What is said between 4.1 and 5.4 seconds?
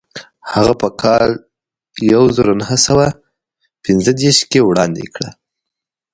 دېرش کې وړاندې کړه.